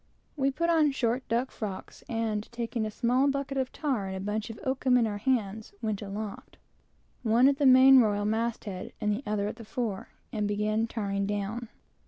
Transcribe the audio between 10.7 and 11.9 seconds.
tarring down.